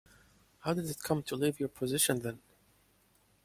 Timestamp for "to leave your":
1.21-1.69